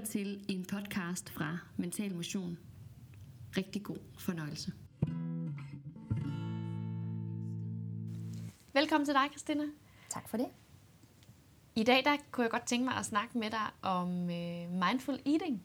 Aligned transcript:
lytter 0.00 0.12
til 0.12 0.44
en 0.48 0.64
podcast 0.64 1.30
fra 1.30 1.58
Mental 1.76 2.14
Motion. 2.14 2.58
Rigtig 3.56 3.82
god 3.82 3.96
fornøjelse. 4.18 4.72
Velkommen 8.72 9.04
til 9.04 9.14
dig, 9.14 9.28
Christina. 9.30 9.64
Tak 10.10 10.28
for 10.28 10.36
det. 10.36 10.46
I 11.74 11.82
dag 11.82 12.04
der 12.04 12.16
kunne 12.30 12.42
jeg 12.42 12.50
godt 12.50 12.66
tænke 12.66 12.84
mig 12.84 12.94
at 12.94 13.04
snakke 13.04 13.38
med 13.38 13.50
dig 13.50 13.66
om 13.82 14.30
øh, 14.30 14.70
mindful 14.70 15.18
eating, 15.26 15.62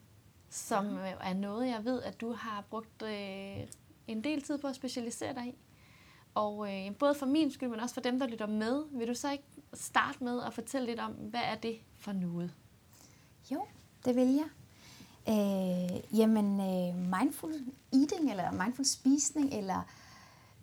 som 0.50 0.98
øh, 0.98 1.14
er 1.22 1.34
noget, 1.34 1.68
jeg 1.68 1.86
ved, 1.86 2.02
at 2.02 2.22
du 2.22 2.32
har 2.32 2.62
brugt 2.70 3.02
øh, 3.02 3.68
en 4.08 4.24
del 4.24 4.42
tid 4.42 4.58
på 4.58 4.68
at 4.68 4.76
specialisere 4.76 5.34
dig 5.34 5.48
i. 5.48 5.56
Og 6.34 6.74
øh, 6.74 6.98
både 6.98 7.16
for 7.16 7.26
min 7.26 7.52
skyld, 7.52 7.70
men 7.70 7.80
også 7.80 7.94
for 7.94 8.02
dem, 8.02 8.20
der 8.20 8.28
lytter 8.28 8.48
med, 8.48 8.84
vil 8.92 9.08
du 9.08 9.14
så 9.14 9.32
ikke 9.32 9.48
starte 9.74 10.24
med 10.24 10.42
at 10.44 10.54
fortælle 10.54 10.88
lidt 10.88 11.00
om, 11.00 11.12
hvad 11.12 11.42
er 11.44 11.56
det 11.56 11.80
for 11.98 12.12
noget? 12.12 12.54
Jo, 13.52 13.68
det 14.06 14.16
vil 14.16 14.28
jeg. 14.28 14.50
Øh, 15.30 16.20
jamen, 16.20 16.60
øh, 16.60 17.20
mindful 17.20 17.54
eating, 17.94 18.32
eller 18.32 18.52
mindful 18.52 18.86
spisning, 18.86 19.54
eller 19.54 19.82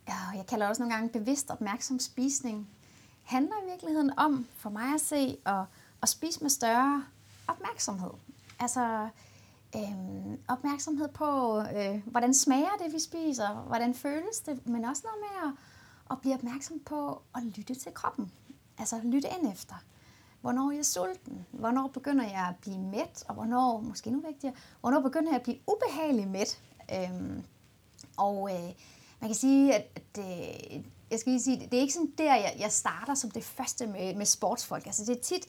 ja, 0.09 0.15
jeg 0.37 0.47
kalder 0.47 0.65
det 0.65 0.71
også 0.71 0.83
nogle 0.83 0.95
gange 0.95 1.09
bevidst 1.09 1.51
opmærksom 1.51 1.99
spisning, 1.99 2.69
handler 3.25 3.55
i 3.67 3.71
virkeligheden 3.71 4.19
om, 4.19 4.47
for 4.57 4.71
mig 4.71 4.95
at 4.95 5.01
se, 5.01 5.37
at, 5.47 5.65
at 6.03 6.09
spise 6.09 6.41
med 6.41 6.51
større 6.51 7.05
opmærksomhed. 7.49 8.11
Altså 8.59 9.09
øh, 9.77 10.39
opmærksomhed 10.49 11.09
på, 11.09 11.61
øh, 11.61 12.03
hvordan 12.07 12.35
smager 12.35 12.77
det, 12.85 12.95
vi 12.95 12.99
spiser, 12.99 13.49
hvordan 13.49 13.95
føles 13.95 14.41
det, 14.41 14.67
men 14.67 14.85
også 14.85 15.03
noget 15.05 15.21
med 15.21 15.51
at, 15.51 15.57
at 16.11 16.21
blive 16.21 16.35
opmærksom 16.35 16.81
på 16.81 17.23
at 17.35 17.43
lytte 17.43 17.75
til 17.75 17.95
kroppen. 17.95 18.33
Altså 18.79 19.01
lytte 19.05 19.29
ind 19.29 19.53
efter. 19.53 19.75
Hvornår 20.43 20.71
er 20.71 20.75
jeg 20.75 20.87
sulten? 20.87 21.47
Hvornår 21.51 21.89
begynder 21.89 22.25
jeg 22.25 22.47
at 22.49 22.57
blive 22.61 22.79
mæt? 22.79 23.25
Og 23.29 23.35
hvornår, 23.35 23.81
måske 23.81 24.11
nu 24.11 24.21
vigtigere, 24.27 24.55
hvornår 24.81 25.01
begynder 25.01 25.31
jeg 25.31 25.37
at 25.37 25.43
blive 25.43 25.59
ubehagelig 25.67 26.29
mæt? 26.29 26.61
Øhm, 26.95 27.45
og 28.17 28.51
øh, 28.53 28.73
man 29.21 29.29
kan 29.29 29.35
sige, 29.35 29.75
at, 29.75 29.87
at 29.97 30.19
øh, 30.19 30.85
jeg 31.11 31.19
skal 31.19 31.33
lige 31.33 31.43
sige, 31.43 31.69
det 31.71 31.75
er 31.75 31.81
ikke 31.81 31.93
sådan 31.93 32.13
der, 32.19 32.35
jeg, 32.35 32.57
jeg 32.59 32.73
starter 32.73 33.15
som 33.15 33.31
det 33.31 33.45
første 33.45 33.87
med, 33.87 34.15
med 34.15 34.27
sportsfolk. 34.27 34.87
Altså 34.87 35.05
det 35.05 35.17
er 35.17 35.23
tit 35.23 35.47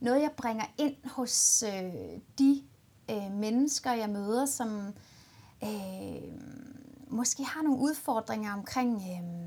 noget, 0.00 0.22
jeg 0.22 0.30
bringer 0.36 0.64
ind 0.78 0.96
hos 1.04 1.62
øh, 1.62 1.92
de 2.38 2.62
øh, 3.10 3.32
mennesker, 3.32 3.92
jeg 3.92 4.10
møder, 4.10 4.46
som 4.46 4.94
øh, 5.64 6.22
måske 7.08 7.44
har 7.44 7.62
nogle 7.62 7.78
udfordringer 7.78 8.52
omkring 8.52 8.94
øh, 8.96 9.44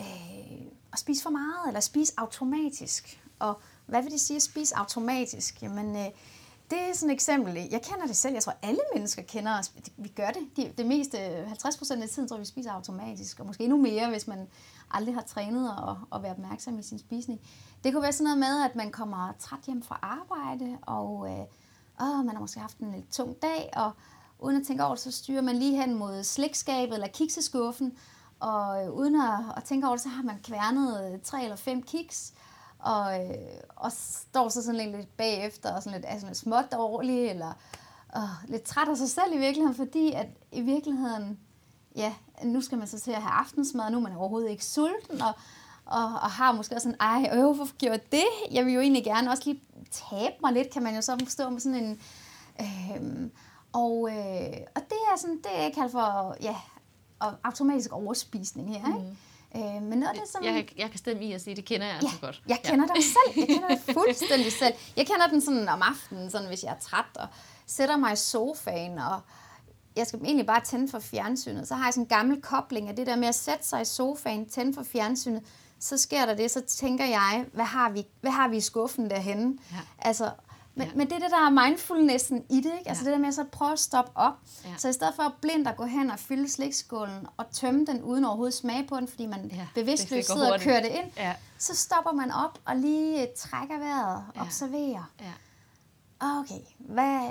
øh, 0.00 0.66
at 0.92 0.98
spise 0.98 1.22
for 1.22 1.30
meget, 1.30 1.66
eller 1.68 1.80
spise 1.80 2.12
automatisk. 2.16 3.24
Og 3.38 3.60
hvad 3.88 4.02
vil 4.02 4.12
det 4.12 4.20
sige 4.20 4.36
at 4.36 4.42
spise 4.42 4.76
automatisk? 4.76 5.62
Jamen, 5.62 5.96
øh, 5.96 6.06
det 6.70 6.78
er 6.78 6.94
sådan 6.94 7.10
et 7.10 7.14
eksempel. 7.14 7.54
Jeg 7.70 7.82
kender 7.82 8.06
det 8.06 8.16
selv. 8.16 8.34
Jeg 8.34 8.42
tror, 8.42 8.54
alle 8.62 8.80
mennesker 8.94 9.22
kender 9.22 9.58
os. 9.58 9.72
Vi 9.96 10.08
gør 10.08 10.28
det. 10.28 10.42
De, 10.56 10.72
det 10.78 10.86
meste, 10.86 11.18
50 11.46 11.76
procent 11.76 12.02
af 12.02 12.08
tiden, 12.08 12.28
tror 12.28 12.38
vi 12.38 12.44
spiser 12.44 12.72
automatisk. 12.72 13.40
Og 13.40 13.46
måske 13.46 13.64
endnu 13.64 13.78
mere, 13.78 14.08
hvis 14.10 14.26
man 14.26 14.48
aldrig 14.90 15.14
har 15.14 15.22
trænet 15.22 15.76
og, 15.78 15.98
og 16.10 16.22
være 16.22 16.32
opmærksom 16.32 16.78
i 16.78 16.82
sin 16.82 16.98
spisning. 16.98 17.40
Det 17.84 17.92
kunne 17.92 18.02
være 18.02 18.12
sådan 18.12 18.24
noget 18.24 18.38
med, 18.38 18.64
at 18.64 18.76
man 18.76 18.90
kommer 18.90 19.32
træt 19.38 19.60
hjem 19.66 19.82
fra 19.82 19.98
arbejde, 20.02 20.78
og 20.82 21.26
øh, 21.30 21.44
åh, 22.00 22.24
man 22.24 22.34
har 22.34 22.40
måske 22.40 22.60
haft 22.60 22.78
en 22.78 22.92
lidt 22.92 23.12
tung 23.12 23.42
dag, 23.42 23.70
og 23.76 23.92
uden 24.38 24.60
at 24.60 24.66
tænke 24.66 24.84
over 24.84 24.94
det, 24.94 25.04
så 25.04 25.12
styrer 25.12 25.42
man 25.42 25.56
lige 25.56 25.80
hen 25.80 25.94
mod 25.94 26.22
slikskabet 26.24 26.94
eller 26.94 27.08
kikseskuffen, 27.08 27.98
og 28.40 28.84
øh, 28.84 28.92
uden 28.92 29.20
at, 29.20 29.38
at 29.56 29.64
tænke 29.64 29.86
over 29.86 29.96
det, 29.96 30.02
så 30.02 30.08
har 30.08 30.22
man 30.22 30.38
kværnet 30.42 31.12
øh, 31.12 31.20
tre 31.20 31.42
eller 31.42 31.56
fem 31.56 31.82
kiks, 31.82 32.32
og, 32.78 33.26
øh, 33.26 33.34
og 33.76 33.92
står 33.92 34.48
så 34.48 34.62
sådan 34.62 34.90
lidt 34.90 35.16
bagefter 35.16 35.72
og 35.72 35.82
sådan 35.82 35.98
lidt, 35.98 36.06
er 36.08 36.14
sådan 36.14 36.28
lidt 36.28 36.38
småt 36.38 36.72
dårlig, 36.72 37.30
eller 37.30 37.52
øh, 38.16 38.50
lidt 38.50 38.62
træt 38.62 38.88
af 38.88 38.96
sig 38.96 39.10
selv 39.10 39.34
i 39.34 39.38
virkeligheden, 39.38 39.76
fordi 39.76 40.12
at 40.12 40.26
i 40.52 40.60
virkeligheden, 40.60 41.38
ja, 41.96 42.14
nu 42.44 42.60
skal 42.60 42.78
man 42.78 42.86
så 42.86 43.00
til 43.00 43.10
at 43.10 43.22
have 43.22 43.32
aftensmad, 43.32 43.84
og 43.84 43.92
nu 43.92 43.98
er 43.98 44.02
man 44.02 44.16
overhovedet 44.16 44.50
ikke 44.50 44.64
sulten, 44.64 45.22
og, 45.22 45.32
og, 45.84 46.04
og 46.04 46.30
har 46.30 46.52
måske 46.52 46.74
også 46.74 46.84
sådan, 46.84 47.00
ej, 47.00 47.30
øh, 47.32 47.44
hvorfor 47.44 47.76
gjorde 47.76 47.92
jeg 47.92 48.12
det? 48.12 48.54
Jeg 48.54 48.66
vil 48.66 48.74
jo 48.74 48.80
egentlig 48.80 49.04
gerne 49.04 49.30
også 49.30 49.42
lige 49.46 49.62
tabe 49.90 50.34
mig 50.40 50.52
lidt, 50.52 50.70
kan 50.70 50.82
man 50.82 50.94
jo 50.94 51.00
så 51.00 51.16
forstå 51.24 51.48
med 51.48 51.60
sådan 51.60 51.84
en... 51.84 52.00
Øh, 52.60 53.30
og, 53.72 54.08
øh, 54.10 54.56
og 54.74 54.82
det 54.82 54.98
er 55.12 55.16
sådan, 55.18 55.36
det 55.36 55.64
er 55.64 55.70
kaldt 55.70 55.92
for, 55.92 56.36
ja, 56.40 56.56
automatisk 57.44 57.92
overspisning 57.92 58.68
her, 58.68 58.86
ikke? 58.86 59.08
Mm. 59.08 59.16
Øh, 59.56 59.82
men 59.82 59.98
noget 59.98 60.12
af 60.14 60.20
det, 60.20 60.28
som... 60.28 60.44
Jeg, 60.44 60.68
jeg 60.78 60.90
kan 60.90 60.98
stemme 60.98 61.24
i 61.24 61.32
at 61.32 61.40
sige, 61.40 61.56
det 61.56 61.64
kender 61.64 61.86
jeg 61.86 61.98
ja, 62.02 62.06
altså 62.06 62.20
godt. 62.20 62.42
Jeg 62.48 62.60
kender 62.64 62.86
ja. 62.88 62.94
det 62.94 63.04
selv. 63.04 63.38
Jeg 63.38 63.46
kender 63.46 63.68
det 63.68 63.94
fuldstændig 63.98 64.52
selv. 64.52 64.74
Jeg 64.96 65.06
kender 65.06 65.26
den 65.26 65.40
sådan 65.40 65.68
om 65.68 65.82
aftenen, 65.82 66.30
sådan 66.30 66.48
hvis 66.48 66.62
jeg 66.62 66.70
er 66.70 66.78
træt 66.80 67.16
og 67.16 67.26
sætter 67.66 67.96
mig 67.96 68.12
i 68.12 68.16
sofaen, 68.16 68.98
og 68.98 69.20
jeg 69.96 70.06
skal 70.06 70.20
egentlig 70.20 70.46
bare 70.46 70.60
tænde 70.60 70.88
for 70.90 70.98
fjernsynet. 70.98 71.68
Så 71.68 71.74
har 71.74 71.86
jeg 71.86 71.94
sådan 71.94 72.04
en 72.04 72.08
gammel 72.08 72.42
kobling 72.42 72.88
af 72.88 72.96
det 72.96 73.06
der 73.06 73.16
med 73.16 73.28
at 73.28 73.34
sætte 73.34 73.68
sig 73.68 73.82
i 73.82 73.84
sofaen, 73.84 74.48
tænde 74.48 74.74
for 74.74 74.82
fjernsynet. 74.82 75.42
Så 75.80 75.98
sker 75.98 76.26
der 76.26 76.34
det, 76.34 76.50
så 76.50 76.60
tænker 76.60 77.04
jeg, 77.04 77.46
hvad 77.52 77.64
har 77.64 77.90
vi, 77.90 78.06
hvad 78.20 78.30
har 78.30 78.48
vi 78.48 78.56
i 78.56 78.60
skuffen 78.60 79.10
derhenne? 79.10 79.58
Ja. 79.72 79.76
Altså, 79.98 80.30
men, 80.78 80.86
ja. 80.86 80.92
men 80.94 81.06
det 81.06 81.16
er 81.16 81.18
det, 81.18 81.30
der 81.30 81.46
er 81.46 81.50
mindfulnessen 81.50 82.44
i 82.50 82.56
det, 82.56 82.72
ikke? 82.78 82.88
Altså 82.88 83.04
ja. 83.04 83.10
det 83.10 83.12
der 83.16 83.20
med 83.20 83.28
at 83.28 83.34
så 83.34 83.44
prøve 83.44 83.72
at 83.72 83.78
stoppe 83.78 84.10
op. 84.14 84.34
Ja. 84.64 84.74
Så 84.78 84.88
i 84.88 84.92
stedet 84.92 85.14
for 85.14 85.22
at 85.22 85.32
blindt 85.40 85.68
at 85.68 85.76
gå 85.76 85.84
hen 85.84 86.10
og 86.10 86.18
fylde 86.18 86.48
slikskålen 86.48 87.26
og 87.36 87.50
tømme 87.50 87.86
den 87.86 88.02
uden 88.02 88.24
overhovedet 88.24 88.54
smage 88.54 88.86
på 88.86 88.96
den, 88.96 89.08
fordi 89.08 89.26
man 89.26 89.50
ja, 89.54 89.66
bevidstløst 89.74 90.32
sidder 90.32 90.52
og 90.52 90.60
kører 90.60 90.80
det 90.80 90.90
ind, 90.90 91.10
ja. 91.16 91.34
så 91.58 91.76
stopper 91.76 92.12
man 92.12 92.32
op 92.32 92.58
og 92.64 92.76
lige 92.76 93.28
trækker 93.36 93.78
vejret 93.78 94.16
og 94.16 94.22
ja. 94.36 94.42
observerer. 94.42 95.10
Ja. 95.20 95.32
Okay, 96.20 96.60
hvad, 96.78 97.30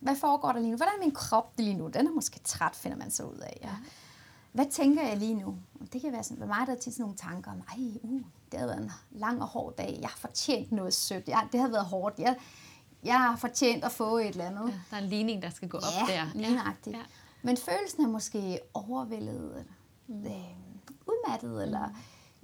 hvad 0.00 0.16
foregår 0.16 0.52
der 0.52 0.60
lige 0.60 0.70
nu? 0.70 0.76
Hvordan 0.76 0.94
er 0.94 1.04
min 1.04 1.14
krop 1.14 1.52
lige 1.58 1.74
nu? 1.74 1.88
Den 1.88 2.06
er 2.06 2.10
måske 2.10 2.40
træt, 2.44 2.76
finder 2.76 2.96
man 2.96 3.10
så 3.10 3.22
ud 3.22 3.38
af. 3.38 3.58
Ja. 3.62 3.68
Hvad 4.52 4.66
tænker 4.70 5.02
jeg 5.08 5.16
lige 5.16 5.34
nu? 5.34 5.56
Det 5.92 6.00
kan 6.00 6.12
være 6.12 6.22
sådan, 6.22 6.38
for 6.38 6.46
mig 6.46 6.66
der 6.66 6.72
er 6.72 6.76
tit 6.78 6.92
sådan 6.92 7.02
nogle 7.02 7.16
tanker 7.16 7.50
om, 7.50 7.62
ej, 7.68 8.00
uh, 8.02 8.20
det 8.52 8.60
har 8.60 8.66
været 8.66 8.82
en 8.82 8.90
lang 9.10 9.42
og 9.42 9.48
hård 9.48 9.76
dag. 9.76 9.98
Jeg 10.00 10.08
har 10.08 10.16
fortjent 10.16 10.72
noget 10.72 10.94
sødt. 10.94 11.28
Jeg, 11.28 11.48
det 11.52 11.60
har 11.60 11.68
været 11.68 11.84
hårdt. 11.84 12.18
Jeg, 12.18 12.36
jeg 13.04 13.18
har 13.18 13.36
fortjent 13.36 13.84
at 13.84 13.92
få 13.92 14.18
et 14.18 14.28
eller 14.28 14.44
andet. 14.44 14.68
Ja, 14.68 14.74
der 14.90 14.96
er 14.96 15.00
en 15.00 15.08
ligning, 15.08 15.42
der 15.42 15.50
skal 15.50 15.68
gå 15.68 15.78
ja, 15.82 16.02
op 16.02 16.08
der. 16.08 16.24
Lignagtigt. 16.34 16.96
Ja. 16.96 17.02
Men 17.42 17.56
følelsen 17.56 18.04
er 18.04 18.08
måske 18.08 18.60
overvældet, 18.74 19.64
mm. 20.06 20.26
øh, 20.26 20.32
udmattet, 21.06 21.50
mm. 21.50 21.58
eller 21.58 21.88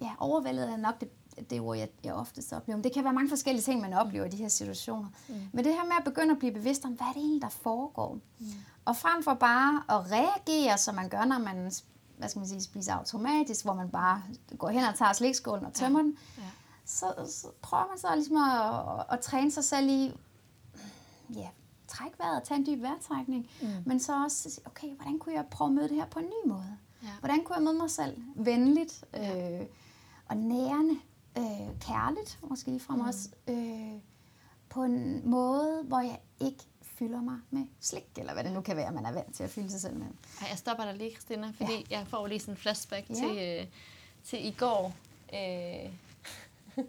ja, 0.03 0.11
overvældet 0.19 0.71
er 0.71 0.77
nok 0.77 1.01
det, 1.01 1.09
det 1.51 1.61
ord, 1.61 1.77
jeg, 1.77 1.89
jeg 2.05 2.15
oftest 2.15 2.53
oplever. 2.53 2.83
det 2.83 2.93
kan 2.93 3.05
være 3.05 3.13
mange 3.13 3.29
forskellige 3.29 3.63
ting, 3.63 3.81
man 3.81 3.93
oplever 3.93 4.25
i 4.25 4.29
de 4.29 4.37
her 4.37 4.49
situationer. 4.49 5.09
Mm. 5.29 5.35
Men 5.53 5.65
det 5.65 5.73
her 5.73 5.85
med 5.85 5.93
at 5.99 6.05
begynde 6.05 6.33
at 6.33 6.39
blive 6.39 6.53
bevidst 6.53 6.85
om, 6.85 6.93
hvad 6.93 7.07
er 7.07 7.13
det 7.13 7.21
egentlig, 7.21 7.43
der 7.43 7.49
foregår? 7.49 8.19
Mm. 8.39 8.47
Og 8.85 8.97
frem 8.97 9.23
for 9.23 9.35
bare 9.35 9.83
at 9.89 10.13
reagere, 10.13 10.79
som 10.79 10.95
man 10.95 11.09
gør, 11.09 11.25
når 11.25 11.39
man 11.39 11.73
hvad 12.19 12.29
skal 12.29 12.41
man 12.41 12.49
sige, 12.49 12.63
spiser 12.63 12.95
automatisk, 12.95 13.65
hvor 13.65 13.75
man 13.75 13.91
bare 13.91 14.23
går 14.59 14.69
hen 14.69 14.85
og 14.85 14.95
tager 14.95 15.13
slikskålen 15.13 15.65
og 15.65 15.73
tømmer 15.75 15.99
ja. 15.99 16.05
den, 16.05 16.19
ja. 16.39 16.43
Så, 16.85 17.07
så 17.27 17.49
prøver 17.63 17.89
man 17.89 17.99
så 17.99 18.15
ligesom 18.15 18.37
at, 18.37 19.01
at, 19.01 19.07
at 19.11 19.21
træne 19.21 19.51
sig 19.51 19.65
selv 19.65 19.89
i, 19.89 20.13
ja, 21.35 21.49
træk 21.89 22.19
vejret, 22.19 22.43
tage 22.43 22.59
en 22.59 22.67
dyb 22.67 22.83
vejrtrækning, 22.83 23.51
mm. 23.63 23.69
men 23.87 24.01
så 24.01 24.25
også 24.25 24.61
okay, 24.65 24.97
hvordan 24.97 25.19
kunne 25.19 25.35
jeg 25.35 25.47
prøve 25.51 25.69
at 25.69 25.75
møde 25.75 25.89
det 25.89 25.97
her 25.97 26.07
på 26.07 26.19
en 26.19 26.25
ny 26.25 26.49
måde? 26.49 26.77
Ja. 27.03 27.09
Hvordan 27.19 27.45
kunne 27.45 27.57
jeg 27.57 27.65
møde 27.65 27.77
mig 27.77 27.91
selv 27.91 28.23
venligt 28.37 29.05
øh, 29.17 29.67
og 30.27 30.37
nærende, 30.37 30.97
øh, 31.39 31.81
kærligt, 31.81 32.39
måske 32.43 32.71
ligefrem 32.71 32.99
mm. 32.99 33.07
også, 33.07 33.29
øh, 33.49 34.01
på 34.69 34.83
en 34.83 35.31
måde, 35.31 35.83
hvor 35.85 36.01
jeg 36.01 36.21
ikke 36.41 36.65
fylder 36.99 37.21
mig 37.21 37.39
med 37.51 37.67
slik, 37.81 38.05
eller 38.17 38.33
hvad 38.33 38.45
det 38.45 38.53
nu 38.53 38.61
kan 38.61 38.77
være, 38.77 38.93
man 38.93 39.07
er 39.07 39.13
vant 39.13 39.35
til 39.35 39.43
at 39.43 39.51
fylde 39.51 39.71
sig 39.71 39.81
selv 39.81 39.95
med. 39.95 40.07
Ej, 40.41 40.49
jeg 40.49 40.59
stopper 40.59 40.85
dig 40.85 40.95
lige, 40.97 41.11
Christina, 41.11 41.53
fordi 41.57 41.87
ja. 41.91 41.99
jeg 41.99 42.07
får 42.07 42.27
lige 42.27 42.41
sådan 42.41 42.55
en 42.55 42.59
flashback 42.59 43.11
ja. 43.11 43.15
til, 43.15 43.39
øh, 43.39 43.67
til 44.25 44.47
i 44.47 44.51
går 44.51 44.95
øh, 45.33 45.93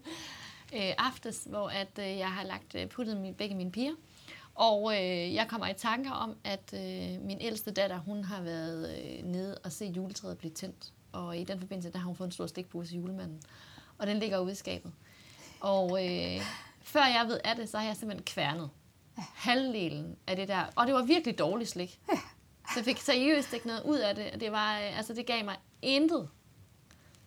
øh, 0.77 0.93
aftes, 0.97 1.43
hvor 1.49 1.69
at, 1.69 1.99
øh, 1.99 2.17
jeg 2.17 2.31
har 2.31 2.43
lagt 2.43 2.75
øh, 2.75 2.87
puttet 2.87 3.17
min, 3.17 3.33
begge 3.33 3.55
mine 3.55 3.71
piger. 3.71 3.93
Og 4.55 4.93
øh, 4.93 5.33
jeg 5.33 5.47
kommer 5.47 5.67
i 5.67 5.73
tanker 5.73 6.11
om, 6.11 6.35
at 6.43 6.73
øh, 6.73 7.21
min 7.21 7.37
ældste 7.41 7.71
datter, 7.71 7.97
hun 7.97 8.23
har 8.23 8.41
været 8.41 8.99
øh, 8.99 9.23
nede 9.23 9.57
og 9.63 9.71
se 9.71 9.85
juletræet 9.85 10.37
blive 10.37 10.53
tændt. 10.53 10.93
Og 11.11 11.37
i 11.37 11.43
den 11.43 11.59
forbindelse, 11.59 11.91
der 11.91 11.97
har 11.97 12.05
hun 12.05 12.15
fået 12.15 12.27
en 12.27 12.31
stor 12.31 12.47
stikpose 12.47 12.89
til 12.89 12.97
julemanden. 12.97 13.41
Og 13.97 14.07
den 14.07 14.19
ligger 14.19 14.39
ude 14.39 14.51
i 14.51 14.55
skabet. 14.55 14.91
Og 15.59 16.05
øh, 16.05 16.41
før 16.81 17.05
jeg 17.05 17.25
ved 17.27 17.39
af 17.43 17.55
det, 17.55 17.69
så 17.69 17.77
har 17.77 17.85
jeg 17.85 17.95
simpelthen 17.95 18.25
kværnet 18.25 18.69
halvdelen 19.35 20.17
af 20.27 20.35
det 20.35 20.47
der. 20.47 20.63
Og 20.75 20.87
det 20.87 20.95
var 20.95 21.01
virkelig 21.01 21.39
dårligt 21.39 21.69
slik. 21.69 21.99
Så 22.69 22.73
jeg 22.75 22.85
fik 22.85 22.97
seriøst 22.97 23.53
ikke 23.53 23.67
noget 23.67 23.83
ud 23.83 23.97
af 23.97 24.15
det. 24.15 24.41
Det, 24.41 24.51
var, 24.51 24.79
øh, 24.79 24.97
altså, 24.97 25.13
det 25.13 25.25
gav 25.25 25.45
mig 25.45 25.55
intet. 25.81 26.29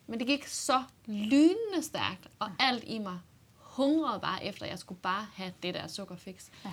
Men 0.06 0.18
det 0.18 0.26
gik 0.26 0.46
så 0.46 0.82
lynende 1.06 1.82
stærkt, 1.82 2.28
og 2.38 2.50
alt 2.58 2.84
i 2.86 2.98
mig 2.98 3.18
hungrede 3.54 4.20
bare 4.20 4.44
efter, 4.44 4.64
at 4.64 4.70
jeg 4.70 4.78
skulle 4.78 5.00
bare 5.00 5.26
have 5.34 5.52
det 5.62 5.74
der 5.74 5.86
sukkerfix. 5.86 6.48
Ja. 6.64 6.72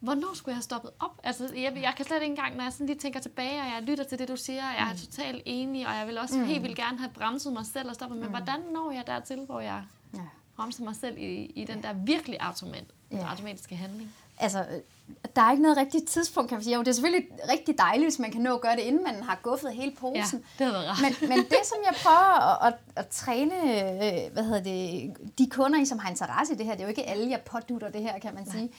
Hvornår 0.00 0.34
skulle 0.34 0.52
jeg 0.52 0.56
have 0.56 0.62
stoppet 0.62 0.90
op? 1.00 1.20
Altså, 1.22 1.54
jeg, 1.54 1.76
jeg 1.76 1.94
kan 1.96 2.04
slet 2.04 2.16
ikke 2.16 2.26
engang, 2.26 2.56
når 2.56 2.64
jeg 2.64 2.72
sådan 2.72 2.86
lige 2.86 2.98
tænker 2.98 3.20
tilbage, 3.20 3.60
og 3.60 3.66
jeg 3.66 3.82
lytter 3.82 4.04
til 4.04 4.18
det, 4.18 4.28
du 4.28 4.36
siger, 4.36 4.62
jeg 4.62 4.88
er 4.88 4.92
mm. 4.92 4.98
totalt 4.98 5.42
enig, 5.46 5.86
og 5.86 5.94
jeg 5.94 6.06
vil 6.06 6.18
også 6.18 6.38
mm. 6.38 6.44
helt 6.44 6.62
vildt 6.62 6.76
gerne 6.76 6.98
have 6.98 7.10
bremset 7.10 7.52
mig 7.52 7.66
selv 7.66 7.88
og 7.88 7.94
stoppet, 7.94 8.18
men 8.18 8.26
mm. 8.26 8.32
hvordan 8.32 8.60
når 8.60 8.90
jeg 8.90 9.06
dertil, 9.06 9.44
hvor 9.44 9.60
jeg 9.60 9.84
ja. 10.14 10.20
Bremse 10.56 10.82
mig 10.82 10.96
selv 10.96 11.18
i, 11.18 11.44
i 11.44 11.64
den 11.64 11.82
der 11.82 11.92
virkelig 11.92 12.36
automat, 12.40 12.84
Ja. 13.10 13.26
automatiske 13.30 13.76
handling. 13.76 14.14
Altså, 14.38 14.58
øh, 14.60 14.80
der 15.36 15.42
er 15.42 15.50
ikke 15.50 15.62
noget 15.62 15.76
rigtigt 15.76 16.08
tidspunkt, 16.08 16.48
kan 16.48 16.56
man 16.56 16.64
sige. 16.64 16.74
Jo, 16.74 16.80
det 16.80 16.88
er 16.88 16.92
selvfølgelig 16.92 17.28
rigtig 17.52 17.78
dejligt, 17.78 18.04
hvis 18.06 18.18
man 18.18 18.30
kan 18.32 18.40
nå 18.40 18.54
at 18.54 18.60
gøre 18.60 18.76
det, 18.76 18.80
inden 18.82 19.04
man 19.04 19.14
har 19.22 19.38
guffet 19.42 19.72
hele 19.72 19.92
Ja, 19.92 20.00
posen. 20.00 20.38
det 20.38 20.66
havde 20.66 20.72
været 20.72 20.88
rart. 20.88 20.98
Men, 21.20 21.28
men 21.28 21.38
det, 21.38 21.58
som 21.64 21.78
jeg 21.84 21.94
prøver 22.02 22.62
at, 22.64 22.72
at, 22.72 22.78
at 22.96 23.08
træne 23.08 23.54
øh, 23.54 24.32
hvad 24.32 24.44
hedder 24.44 24.62
det, 24.62 25.12
de 25.38 25.50
kunder 25.50 25.80
i, 25.80 25.84
som 25.84 25.98
har 25.98 26.10
interesse 26.10 26.54
i 26.54 26.56
det 26.56 26.66
her, 26.66 26.72
det 26.72 26.80
er 26.80 26.84
jo 26.84 26.88
ikke 26.88 27.02
alle, 27.06 27.30
jeg 27.30 27.40
pådutter 27.40 27.90
det 27.90 28.02
her, 28.02 28.18
kan 28.18 28.34
man 28.34 28.50
sige. 28.50 28.70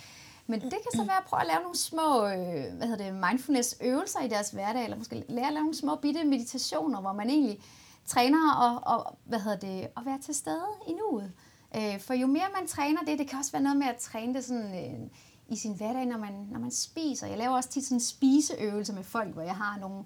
Men 0.48 0.62
det 0.62 0.72
kan 0.72 0.92
så 0.96 1.04
være 1.04 1.18
at 1.18 1.24
prøve 1.28 1.42
at 1.42 1.48
lave 1.48 1.60
nogle 1.62 1.78
små 1.78 2.26
øh, 2.28 2.78
hvad 2.78 2.88
hedder 2.88 3.04
det, 3.06 3.14
mindfulness-øvelser 3.30 4.20
i 4.22 4.28
deres 4.28 4.50
hverdag, 4.50 4.84
eller 4.84 4.98
måske 4.98 5.24
lære 5.30 5.48
at 5.48 5.54
lave 5.54 5.64
nogle 5.64 5.78
små 5.78 5.96
bitte 5.96 6.24
meditationer, 6.24 7.02
hvor 7.02 7.14
man 7.14 7.30
egentlig 7.30 7.60
træner 8.08 8.54
og, 8.54 8.96
og 8.96 9.18
hvad 9.26 9.40
hedder 9.40 9.58
det, 9.58 9.80
at 9.98 10.06
være 10.06 10.20
til 10.26 10.36
stede 10.36 10.66
i 10.88 10.92
nuet. 10.94 11.32
Øh, 11.76 12.00
for 12.00 12.14
jo 12.14 12.28
mere 12.28 12.48
man 12.60 12.68
træner 12.68 13.02
det, 13.08 13.20
det 13.20 13.30
kan 13.30 13.40
også 13.40 13.52
være 13.52 13.62
noget 13.62 13.78
med 13.78 13.88
at 13.88 13.98
træne 13.98 14.34
det 14.34 14.46
sådan, 14.46 15.02
øh, 15.02 15.10
i 15.48 15.56
sin 15.56 15.74
hverdag, 15.74 16.06
når 16.06 16.18
man, 16.18 16.48
når 16.52 16.60
man 16.60 16.72
spiser. 16.72 17.28
Jeg 17.28 17.38
laver 17.38 17.56
også 17.56 17.70
tit 17.70 17.86
sådan 17.86 17.96
en 17.96 18.02
spiseøvelse 18.02 18.94
med 18.94 19.04
folk, 19.04 19.34
hvor 19.34 19.42
jeg 19.42 19.56
har 19.56 19.78
nogle 19.80 20.04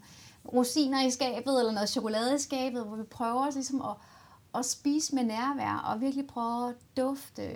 rosiner 0.54 1.06
i 1.06 1.12
skabet, 1.12 1.60
eller 1.60 1.72
noget 1.72 1.90
chokolade 1.90 2.36
i 2.36 2.40
skabet, 2.40 2.86
hvor 2.86 2.96
vi 2.96 3.04
prøver 3.04 3.46
også 3.46 3.60
ligesom 3.60 3.82
at, 3.82 3.96
at 4.56 4.66
spise 4.66 5.16
med 5.16 5.24
nærvær, 5.24 5.92
og 5.94 6.02
virkelig 6.02 6.28
prøve 6.28 6.70
at 6.70 6.76
dufte, 6.98 7.52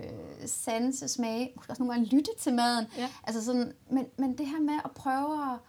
sanse, 0.45 1.07
smage, 1.07 1.51
måske 1.55 1.71
også 1.71 1.83
nogle 1.83 1.93
gange 1.93 2.15
lytte 2.15 2.31
til 2.39 2.53
maden. 2.53 2.85
Ja. 2.97 3.09
Altså 3.23 3.45
sådan, 3.45 3.73
men, 3.89 4.05
men 4.17 4.37
det 4.37 4.47
her 4.47 4.59
med 4.59 4.79
at 4.85 4.91
prøve 4.91 5.53
at, 5.53 5.59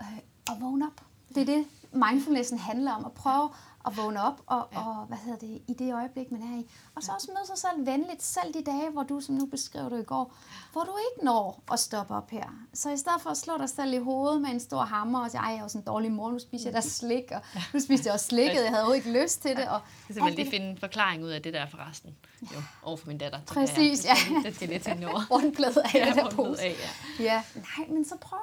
øh, 0.00 0.18
at 0.50 0.60
vågne 0.60 0.86
op, 0.86 1.04
det 1.34 1.40
er 1.40 1.44
det, 1.44 1.64
mindfulnessen 1.92 2.58
handler 2.58 2.92
om, 2.92 3.04
at 3.04 3.12
prøve 3.12 3.50
at 3.86 3.96
vågne 3.96 4.22
op 4.22 4.40
og, 4.46 4.68
Ja. 4.72 4.80
ja. 4.80 4.86
og 4.86 4.94
hvad 5.06 5.18
hedder 5.18 5.38
det, 5.38 5.62
i 5.68 5.72
det 5.78 5.94
øjeblik, 5.94 6.30
man 6.32 6.42
er 6.42 6.58
i. 6.60 6.70
Og 6.94 7.02
så 7.02 7.12
også 7.12 7.28
møde 7.34 7.46
sig 7.46 7.58
selv 7.58 7.86
venligt, 7.86 8.22
selv 8.22 8.54
de 8.54 8.62
dage, 8.64 8.90
hvor 8.90 9.02
du, 9.02 9.20
som 9.20 9.34
nu 9.34 9.46
beskrev 9.46 9.90
du 9.90 9.96
i 9.96 10.02
går, 10.02 10.34
hvor 10.72 10.80
du 10.82 10.90
ikke 11.12 11.24
når 11.24 11.62
at 11.72 11.78
stoppe 11.80 12.14
op 12.14 12.30
her. 12.30 12.44
Så 12.74 12.90
i 12.90 12.96
stedet 12.96 13.20
for 13.20 13.30
at 13.30 13.36
slå 13.36 13.58
dig 13.58 13.68
selv 13.68 13.92
i 13.94 13.98
hovedet 13.98 14.40
med 14.42 14.50
en 14.50 14.60
stor 14.60 14.78
hammer 14.82 15.20
og 15.24 15.30
sige, 15.30 15.40
ej, 15.40 15.46
jeg 15.48 15.56
er 15.58 15.62
jo 15.62 15.68
sådan 15.68 15.80
en 15.80 15.84
dårlig 15.86 16.12
mor, 16.12 16.30
nu 16.30 16.38
spiser 16.38 16.70
jeg 16.70 16.74
da 16.74 16.80
slik, 16.88 17.24
og 17.34 17.40
nu 17.74 17.80
spiste 17.80 18.06
jeg 18.06 18.14
også 18.14 18.26
slikket, 18.26 18.54
jeg 18.54 18.68
havde 18.68 18.76
overhovedet 18.82 19.06
ikke 19.06 19.22
lyst 19.22 19.42
til 19.42 19.56
det. 19.56 19.68
Og 19.68 19.80
skal 20.04 20.14
simpelthen 20.14 20.26
alt 20.26 20.36
lige 20.36 20.44
det- 20.44 20.52
finde 20.52 20.66
en 20.70 20.78
forklaring 20.78 21.24
ud 21.24 21.28
af 21.30 21.42
det 21.42 21.54
der 21.54 21.66
forresten. 21.66 22.16
Jo, 22.42 22.58
over 22.82 22.96
for 22.96 23.06
min 23.06 23.18
datter. 23.18 23.38
Præcis, 23.46 24.04
ja. 24.04 24.10
Det 24.10 24.18
skal, 24.20 24.42
det 24.44 24.54
skal 24.54 24.68
jeg 24.70 24.78
lige 24.78 24.90
tænke 24.90 25.08
over. 25.08 25.20
Rundbladet 25.32 25.76
af 25.76 25.94
Ja, 25.94 26.04
det 26.06 26.14
der 26.16 26.30
pose. 26.30 26.62
af, 26.62 26.76
ja. 27.18 27.24
Ja, 27.24 27.42
nej, 27.54 27.86
men 27.88 28.04
så 28.04 28.16
prøv 28.20 28.38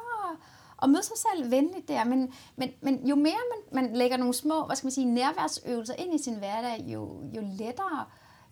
at 0.84 0.90
møde 0.90 1.04
sig 1.04 1.18
selv 1.18 1.52
venligt 1.52 1.88
der. 1.88 2.04
Men, 2.04 2.34
men, 2.56 2.72
men 2.82 3.08
jo 3.08 3.16
mere 3.16 3.34
man, 3.74 3.84
man 3.84 3.96
lægger 3.96 4.18
nogle 4.18 4.34
små, 4.34 4.66
hvad 4.66 4.76
skal 4.76 4.86
man 4.86 4.92
sige, 4.92 5.06
nærværsøvelser 5.06 5.94
ind 5.94 6.16
i 6.16 6.24
sin 6.24 6.36
hverdag, 6.36 6.86
jo, 6.88 7.22
jo 7.36 7.42
lettere, 7.58 8.06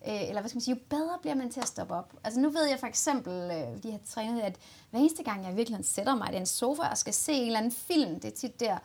øh, 0.08 0.28
eller 0.28 0.40
hvad 0.40 0.48
skal 0.48 0.56
man 0.56 0.62
sige, 0.62 0.74
jo 0.74 0.80
bedre 0.90 1.18
bliver 1.20 1.34
man 1.34 1.50
til 1.50 1.60
at 1.60 1.68
stoppe 1.68 1.94
op. 1.94 2.12
Altså 2.24 2.40
nu 2.40 2.50
ved 2.50 2.64
jeg 2.68 2.78
for 2.78 2.86
eksempel, 2.86 3.32
øh, 3.32 3.82
de 3.82 3.90
har 3.90 4.00
trænet, 4.06 4.40
at 4.40 4.58
hver 4.90 5.00
eneste 5.00 5.22
gang 5.22 5.44
jeg 5.44 5.56
virkelig 5.56 5.84
sætter 5.84 6.14
mig 6.14 6.32
i 6.32 6.36
den 6.36 6.46
sofa 6.46 6.82
og 6.82 6.98
skal 6.98 7.14
se 7.14 7.32
en 7.32 7.46
eller 7.46 7.58
anden 7.58 7.72
film, 7.72 8.20
det 8.20 8.24
er 8.24 8.36
tit 8.36 8.60
der, 8.60 8.78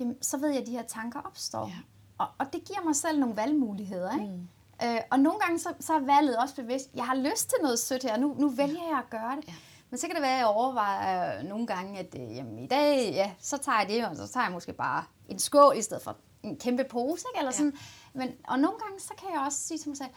jamen, 0.00 0.22
så 0.22 0.36
ved 0.36 0.48
jeg, 0.48 0.60
at 0.60 0.66
de 0.66 0.72
her 0.72 0.82
tanker 0.82 1.20
opstår. 1.20 1.66
Ja. 1.66 1.74
Og, 2.18 2.26
og 2.38 2.52
det 2.52 2.64
giver 2.64 2.84
mig 2.84 2.96
selv 2.96 3.20
nogle 3.20 3.36
valgmuligheder, 3.36 4.12
ikke? 4.12 4.26
Mm. 4.26 4.48
Øh, 4.82 5.00
og 5.10 5.20
nogle 5.20 5.40
gange 5.40 5.58
så, 5.58 5.68
så 5.80 5.92
er 5.92 6.00
valget 6.00 6.36
også 6.36 6.54
bevidst. 6.54 6.90
Jeg 6.94 7.04
har 7.04 7.14
lyst 7.14 7.48
til 7.48 7.58
noget 7.62 7.78
sødt 7.78 8.02
her, 8.02 8.16
nu, 8.16 8.34
nu 8.38 8.48
vælger 8.48 8.88
jeg 8.90 8.98
at 8.98 9.10
gøre 9.10 9.36
det. 9.36 9.48
Ja. 9.48 9.54
Men 9.90 9.98
så 9.98 10.06
kan 10.06 10.14
det 10.16 10.22
være, 10.22 10.32
at 10.32 10.38
jeg 10.38 10.46
overvejer 10.46 11.42
nogle 11.42 11.66
gange, 11.66 11.98
at 11.98 12.14
øh, 12.20 12.36
jamen, 12.36 12.58
i 12.58 12.66
dag, 12.66 13.10
ja, 13.12 13.32
så 13.38 13.58
tager 13.58 13.78
jeg 13.78 13.88
det, 13.88 14.06
og 14.06 14.16
så 14.16 14.28
tager 14.28 14.44
jeg 14.44 14.52
måske 14.52 14.72
bare 14.72 15.04
en 15.28 15.38
skål 15.38 15.76
i 15.76 15.82
stedet 15.82 16.02
for 16.02 16.16
en 16.42 16.56
kæmpe 16.58 16.84
pose, 16.84 17.24
ikke? 17.30 17.38
Eller 17.38 17.50
Ja. 17.52 17.56
sådan. 17.56 17.72
Men, 18.14 18.28
og 18.48 18.58
nogle 18.58 18.78
gange, 18.78 19.00
så 19.00 19.14
kan 19.18 19.28
jeg 19.34 19.40
også 19.46 19.58
sige 19.58 19.78
til 19.78 19.88
mig 19.88 19.96
selv, 19.96 20.08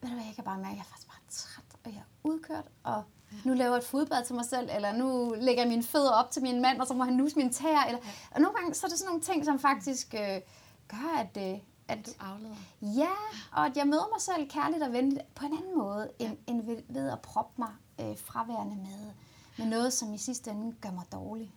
ved 0.00 0.08
du 0.10 0.14
hvad, 0.14 0.24
jeg 0.26 0.34
kan 0.34 0.44
bare 0.44 0.56
mærke, 0.58 0.70
at 0.70 0.76
jeg 0.76 0.80
er 0.80 0.84
faktisk 0.84 1.08
bare 1.08 1.20
træt, 1.30 1.64
og 1.84 1.90
jeg 1.90 1.98
er 1.98 2.28
udkørt, 2.28 2.64
og 2.84 3.02
nu 3.44 3.54
laver 3.54 3.70
jeg 3.70 3.78
et 3.78 3.84
fodbad 3.84 4.24
til 4.24 4.34
mig 4.34 4.44
selv, 4.44 4.68
eller 4.74 4.92
nu 4.92 5.34
lægger 5.38 5.62
jeg 5.62 5.68
mine 5.70 5.82
fødder 5.82 6.10
op 6.12 6.30
til 6.30 6.42
min 6.42 6.60
mand, 6.62 6.80
og 6.80 6.86
så 6.86 6.94
må 6.94 7.04
han 7.04 7.12
nuse 7.14 7.36
mine 7.36 7.52
tæer. 7.52 7.84
Eller, 7.86 8.00
og 8.30 8.40
nogle 8.40 8.56
gange, 8.58 8.74
så 8.74 8.86
er 8.86 8.88
det 8.88 8.98
sådan 8.98 9.08
nogle 9.08 9.22
ting, 9.22 9.44
som 9.44 9.58
faktisk 9.58 10.14
øh, 10.14 10.40
gør, 10.88 11.18
at, 11.18 11.52
øh, 11.52 11.58
at 11.88 12.06
Du 12.06 12.10
afleder. 12.20 12.56
Ja, 12.82 13.12
og 13.52 13.66
at 13.66 13.76
jeg 13.76 13.86
møder 13.86 14.08
mig 14.12 14.20
selv 14.20 14.50
kærligt 14.50 14.82
og 14.82 14.92
venligt 14.92 15.34
på 15.34 15.46
en 15.46 15.52
anden 15.52 15.78
måde, 15.78 16.10
end, 16.18 16.36
end 16.46 16.66
ved, 16.66 16.82
ved 16.88 17.10
at 17.10 17.20
proppe 17.20 17.52
mig 17.58 17.72
øh, 18.00 18.18
fraværende 18.18 18.76
med, 18.76 19.12
med 19.58 19.66
noget, 19.66 19.92
som 19.92 20.14
i 20.14 20.18
sidste 20.18 20.50
ende 20.50 20.76
gør 20.80 20.90
mig 20.90 21.04
dårlig. 21.12 21.54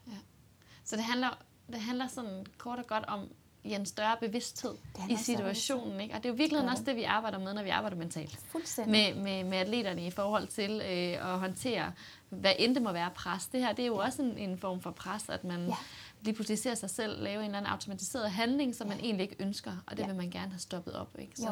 Så 0.83 0.95
det 0.95 1.03
handler, 1.03 1.37
det 1.67 1.79
handler 1.79 2.07
sådan 2.07 2.45
kort 2.57 2.79
og 2.79 2.87
godt 2.87 3.05
om 3.05 3.19
i 3.63 3.73
en 3.73 3.85
større 3.85 4.17
bevidsthed 4.19 4.75
i 5.09 5.15
situationen. 5.15 5.99
Ikke? 6.01 6.15
Og 6.15 6.23
det 6.23 6.29
er 6.29 6.33
jo 6.33 6.35
virkelig 6.35 6.61
Gør 6.61 6.69
også 6.69 6.83
det, 6.83 6.95
vi 6.95 7.03
arbejder 7.03 7.39
med, 7.39 7.53
når 7.53 7.63
vi 7.63 7.69
arbejder 7.69 7.97
mentalt. 7.97 8.39
Med, 8.87 9.15
med, 9.15 9.43
med 9.43 9.57
atleterne 9.57 10.05
i 10.05 10.11
forhold 10.11 10.47
til 10.47 10.71
øh, 10.71 11.33
at 11.33 11.39
håndtere, 11.39 11.91
hvad 12.29 12.51
end 12.59 12.75
det 12.75 12.83
må 12.83 12.91
være 12.91 13.09
pres. 13.15 13.47
Det 13.47 13.59
her 13.61 13.73
det 13.73 13.83
er 13.83 13.87
jo 13.87 13.95
også 13.97 14.21
en, 14.21 14.37
en 14.37 14.57
form 14.57 14.81
for 14.81 14.91
pres, 14.91 15.29
at 15.29 15.43
man 15.43 15.59
Ja. 15.59 15.65
ja. 15.67 15.75
lige 16.21 16.33
pludselig 16.35 16.59
ser 16.59 16.75
sig 16.75 16.89
selv 16.89 17.23
lave 17.23 17.39
en 17.39 17.45
eller 17.45 17.57
anden 17.57 17.71
automatiseret 17.71 18.31
handling, 18.31 18.75
som 18.75 18.87
man 18.87 18.99
egentlig 18.99 19.23
ikke 19.23 19.35
ønsker, 19.43 19.71
og 19.87 19.97
det 19.97 20.03
Ja. 20.03 20.07
vil 20.07 20.15
man 20.15 20.29
gerne 20.29 20.51
have 20.51 20.59
stoppet 20.59 20.93
op. 20.95 21.09
Ikke? 21.19 21.31
Så, 21.35 21.45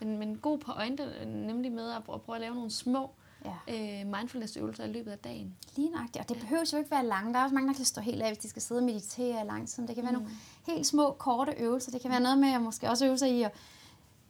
men, 0.00 0.18
men 0.18 0.36
god 0.36 0.58
pointe, 0.58 1.08
nemlig 1.26 1.72
med 1.72 1.90
at, 1.90 1.96
at 2.14 2.22
prøve 2.22 2.36
at 2.36 2.40
lave 2.40 2.54
nogle 2.54 2.70
små 2.70 3.10
Ja. 3.46 4.00
øh, 4.00 4.06
mindfulness-øvelser 4.06 4.84
i 4.84 4.92
løbet 4.92 5.10
af 5.10 5.18
dagen. 5.18 5.56
Lige 5.76 5.90
nøjagtigt. 5.90 6.22
Og 6.22 6.28
det 6.28 6.38
behøver 6.40 6.70
jo 6.72 6.78
ikke 6.78 6.90
være 6.90 7.06
langt. 7.06 7.34
Der 7.34 7.40
er 7.40 7.44
også 7.44 7.54
mange, 7.54 7.68
der 7.68 7.74
kan 7.74 7.84
stå 7.84 8.00
helt 8.00 8.22
af, 8.22 8.28
hvis 8.28 8.38
de 8.38 8.48
skal 8.48 8.62
sidde 8.62 8.78
og 8.78 8.84
meditere 8.84 9.44
i 9.44 9.46
lang 9.46 9.68
tid. 9.68 9.86
Det 9.86 9.94
kan 9.94 10.04
være 10.04 10.12
mm. 10.12 10.18
nogle 10.18 10.34
helt 10.66 10.86
små, 10.86 11.12
korte 11.18 11.52
øvelser. 11.58 11.90
Det 11.90 12.00
kan 12.00 12.10
være 12.10 12.20
noget 12.20 12.38
med 12.38 12.48
at 12.48 12.62
måske 12.62 12.88
også 12.90 13.06
øve 13.06 13.18
sig 13.18 13.30
i 13.30 13.42
at 13.42 13.52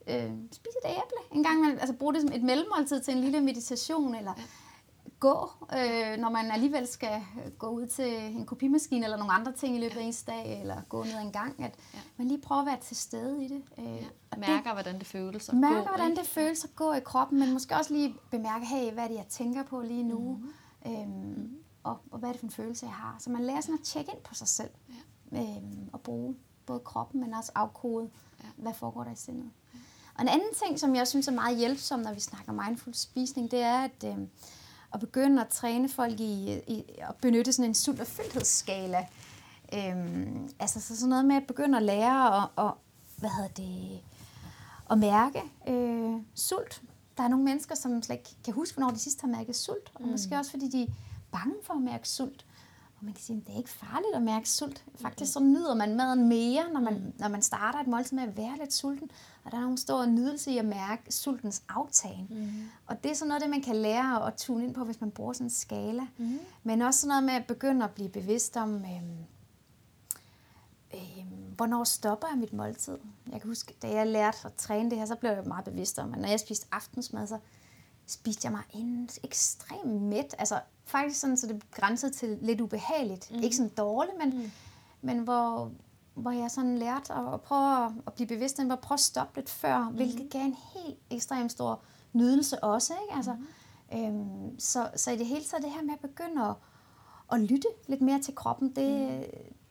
øh, 0.07 0.31
spise 0.53 0.79
et 0.85 0.91
æble. 0.91 1.37
En 1.39 1.43
gang 1.43 1.61
man, 1.61 1.79
altså 1.79 1.93
bruge 1.93 2.15
det 2.15 2.23
som 2.23 2.33
et 2.33 2.43
mellemmåltid 2.43 3.01
til 3.01 3.15
en 3.15 3.21
lille 3.21 3.41
meditation, 3.41 4.15
eller 4.15 4.33
ja. 4.37 4.43
Gå, 5.21 5.51
øh, 5.73 6.17
når 6.19 6.31
man 6.31 6.51
alligevel 6.51 6.87
skal 6.87 7.23
gå 7.59 7.69
ud 7.69 7.87
til 7.87 8.15
en 8.37 8.47
kopimaskine 8.47 9.05
eller 9.05 9.17
nogle 9.17 9.33
andre 9.33 9.53
ting 9.53 9.77
i 9.77 9.81
løbet 9.81 9.97
af 9.97 10.03
ens 10.05 10.23
dag, 10.23 10.61
eller 10.61 10.83
gå 10.89 11.05
ned 11.05 11.19
en 11.23 11.33
gang, 11.33 11.63
at 11.65 11.75
Ja. 11.95 11.99
man 12.17 12.29
lige 12.29 12.41
prøver 12.41 12.61
at 12.61 12.67
være 12.67 12.81
til 12.81 12.97
stede 12.97 13.45
i 13.45 13.49
det. 13.49 13.63
Øh, 13.79 13.85
Ja. 13.87 14.39
Mærker, 14.39 14.73
hvordan 14.73 14.99
det 14.99 15.07
føles. 15.07 15.49
at 15.49 15.53
det, 15.53 15.61
mærker, 15.61 15.81
gå, 15.81 15.89
hvordan 15.89 16.11
ikke? 16.11 16.21
det 16.21 16.29
føles 16.29 16.65
at 16.65 16.77
gå 16.77 16.93
i 16.93 17.01
kroppen, 17.01 17.39
men 17.41 17.53
måske 17.53 17.77
også 17.77 17.95
lige 17.95 18.15
bemærke, 18.31 18.67
hey, 18.67 18.93
hvad 18.93 19.05
er 19.05 19.09
det, 19.09 19.15
jeg 19.15 19.27
tænker 19.29 19.63
på 19.63 19.81
lige 19.81 20.03
nu, 20.03 20.41
mm. 20.85 20.93
øhm, 20.93 21.57
og, 21.83 21.99
og 22.11 22.19
hvad 22.19 22.29
er 22.29 22.33
det 22.33 22.41
for 22.41 22.47
en 22.47 22.51
følelse, 22.53 22.87
jeg 22.87 22.95
har. 22.95 23.17
Så 23.19 23.31
man 23.31 23.43
lærer 23.45 23.61
sådan 23.61 23.75
at 23.75 23.81
tjekke 23.85 24.11
ind 24.13 24.21
på 24.23 24.35
sig 24.35 24.49
selv, 24.49 24.71
ja. 25.33 25.39
øhm, 25.39 25.89
og 25.93 26.01
bruge 26.01 26.37
både 26.67 26.81
kroppen, 26.81 27.21
men 27.21 27.35
også 27.35 27.53
afkode, 27.55 28.11
Ja. 28.43 28.49
hvad 28.57 28.75
foregår 28.75 29.05
der 29.05 29.13
i 29.13 29.17
sindet. 29.17 29.51
Ja. 29.75 29.79
Og 30.15 30.23
en 30.23 30.29
anden 30.29 30.55
ting, 30.65 30.81
som 30.81 30.95
jeg 30.95 31.09
synes 31.09 31.29
er 31.29 31.33
meget 31.33 31.59
hjælpsom, 31.59 32.01
når 32.01 32.13
vi 32.13 32.21
snakker 32.21 32.53
mindful 32.53 32.95
spisning, 32.95 33.51
det 33.51 33.63
er 33.63 33.79
at, 33.79 34.05
øhm, 34.05 34.29
at 34.95 35.01
begynde 35.01 35.43
at 35.43 35.49
træne 35.49 35.89
folk 35.89 36.21
i, 36.21 36.61
i 36.69 36.85
at 36.99 37.15
benytte 37.21 37.53
sådan 37.53 37.71
en 37.71 37.75
sult- 37.75 38.01
og 38.01 38.07
fyldhedsskala. 38.07 39.07
Øhm, 39.75 40.51
altså 40.59 40.81
så 40.81 40.97
sådan 40.97 41.09
noget 41.09 41.25
med 41.25 41.37
at 41.37 41.47
begynde 41.47 41.79
at 41.79 41.85
lære 41.85 42.43
at, 42.43 42.49
og, 42.57 42.77
hvad 43.17 43.31
hedder 43.31 43.49
det, 43.49 44.01
at 44.91 44.99
mærke 44.99 45.43
øh, 45.69 46.21
sult. 46.35 46.83
Der 47.17 47.23
er 47.23 47.29
nogle 47.29 47.45
mennesker, 47.45 47.75
som 47.75 48.03
slet 48.03 48.17
ikke 48.17 48.37
kan 48.45 48.55
huske, 48.55 48.75
hvornår 48.77 48.91
de 48.91 48.99
sidst 48.99 49.21
har 49.21 49.29
mærket 49.29 49.57
sult. 49.57 49.91
Og 49.95 50.03
mm. 50.03 50.09
måske 50.09 50.37
også, 50.37 50.51
fordi 50.51 50.69
de 50.69 50.83
er 50.83 50.87
bange 51.33 51.55
for 51.63 51.75
at 51.75 51.83
mærke 51.83 52.09
sult. 52.09 52.46
Man 53.07 53.15
kan 53.15 53.23
sige, 53.23 53.39
at 53.39 53.47
det 53.47 53.53
er 53.53 53.59
ikke 53.59 53.71
farligt 53.71 54.15
at 54.15 54.23
mærke 54.23 54.49
sult. 54.49 54.85
Faktisk 54.95 55.33
så 55.33 55.41
nyder 55.41 55.75
man 55.75 55.97
maden 55.97 56.29
mere, 56.29 56.65
når 56.73 56.81
man, 56.81 57.15
når 57.19 57.29
man 57.29 57.43
starter 57.43 57.79
et 57.79 57.87
måltid 57.87 58.17
med 58.17 58.25
at 58.25 58.37
være 58.37 58.57
lidt 58.59 58.73
sulten. 58.73 59.11
Og 59.45 59.51
der 59.51 59.57
er 59.57 59.61
nogle 59.61 59.79
stor 59.79 60.07
nydelse 60.07 60.51
i 60.51 60.59
at 60.59 60.65
mærke 60.65 61.13
sultens 61.13 61.63
aftagen. 61.69 62.27
Mm. 62.31 62.69
Og 62.87 63.05
det 63.05 63.11
er 63.11 63.15
sådan 63.15 63.29
noget, 63.29 63.43
det 63.43 63.51
man 63.51 63.63
kan 63.63 63.77
lære 63.77 64.27
at 64.27 64.35
tune 64.35 64.65
ind 64.65 64.75
på, 64.75 64.85
hvis 64.85 65.01
man 65.01 65.11
bruger 65.11 65.33
sådan 65.33 65.47
en 65.47 65.51
skala. 65.51 66.07
Mm. 66.19 66.39
Men 66.63 66.83
også 66.83 67.01
sådan 67.01 67.09
noget 67.09 67.25
med 67.25 67.35
at 67.35 67.47
begynde 67.47 67.85
at 67.85 67.91
blive 67.91 68.09
bevidst 68.09 68.57
om, 68.57 68.75
øhm, 68.75 69.25
øhm, 70.95 71.55
hvornår 71.57 71.85
stopper 71.85 72.29
jeg 72.29 72.39
mit 72.39 72.53
måltid. 72.53 72.99
Jeg 73.33 73.41
kan 73.41 73.51
huske, 73.51 73.75
da 73.83 73.89
jeg 73.89 74.07
lærte 74.07 74.39
at 74.45 74.55
træne 74.55 74.91
det 74.91 74.99
her, 74.99 75.07
så 75.07 75.15
blev 75.15 75.31
jeg 75.31 75.45
meget 75.47 75.65
bevidst 75.65 75.99
om, 75.99 76.15
at 76.15 76.21
når 76.21 76.29
jeg 76.29 76.41
spiste 76.41 76.67
aftensmad, 76.73 77.27
så 77.27 77.39
spiste 78.07 78.47
jeg 78.47 78.53
mig 78.53 78.63
en 78.75 79.09
ekstrem 79.23 79.87
mæt. 79.87 80.35
Altså 80.39 80.61
faktisk 80.85 81.21
sådan, 81.21 81.37
så 81.37 81.47
det 81.47 81.71
grænsede 81.71 82.13
til 82.13 82.39
lidt 82.41 82.61
ubehageligt. 82.61 83.31
Mm. 83.31 83.43
Ikke 83.43 83.57
sådan 83.57 83.73
dårligt, 83.77 84.19
men, 84.19 84.39
mm. 84.39 84.51
men 85.03 85.19
hvor, 85.19 85.71
hvor 86.15 86.31
jeg 86.31 86.51
sådan 86.51 86.79
lærte 86.79 87.13
at, 87.13 87.35
at 87.35 87.41
prøve 87.41 87.85
at, 87.85 87.93
at 88.07 88.13
blive 88.13 88.27
bevidst 88.27 88.61
om, 88.61 88.71
at 88.71 88.81
prøve 88.81 88.97
at 88.97 89.01
stoppe 89.01 89.37
lidt 89.37 89.51
før, 89.51 89.89
mm. 89.89 89.95
hvilket 89.95 90.31
gav 90.31 90.41
en 90.41 90.57
helt 90.75 90.99
ekstremt 91.11 91.53
stor 91.53 91.81
nydelse 92.13 92.65
også. 92.65 92.95
Ikke? 93.03 93.17
Altså, 93.17 93.37
mm. 93.93 93.99
øhm, 93.99 94.61
så, 94.61 94.91
så 94.97 95.11
i 95.11 95.17
det 95.17 95.27
hele 95.27 95.45
taget 95.45 95.65
det 95.65 95.73
her 95.73 95.83
med 95.83 95.95
at 95.95 96.01
begynde 96.01 96.45
at, 96.45 96.55
at 97.33 97.41
lytte 97.41 97.69
lidt 97.87 98.01
mere 98.01 98.21
til 98.21 98.35
kroppen, 98.35 98.77
det, 98.77 99.11
mm. 99.11 99.25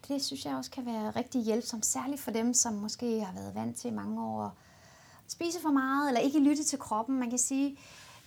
det 0.07 0.23
synes 0.23 0.45
jeg 0.45 0.55
også 0.55 0.71
kan 0.71 0.85
være 0.85 1.11
rigtig 1.11 1.41
hjælpsomt, 1.41 1.85
særligt 1.85 2.21
for 2.21 2.31
dem, 2.31 2.53
som 2.53 2.73
måske 2.73 3.23
har 3.23 3.33
været 3.33 3.55
vant 3.55 3.77
til 3.77 3.91
i 3.91 3.93
mange 3.93 4.23
år 4.23 4.43
at 4.43 4.51
spise 5.27 5.61
for 5.61 5.69
meget, 5.69 6.07
eller 6.07 6.21
ikke 6.21 6.39
lytte 6.39 6.63
til 6.63 6.79
kroppen. 6.79 7.19
Man 7.19 7.29
kan 7.29 7.39
sige, 7.39 7.77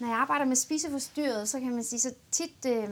når 0.00 0.08
jeg 0.08 0.16
arbejder 0.16 0.44
med 0.44 0.56
spiseforstyrret, 0.56 1.48
så 1.48 1.60
kan 1.60 1.74
man 1.74 1.84
sige, 1.84 2.00
så 2.00 2.14
tit, 2.30 2.66
øh, 2.66 2.88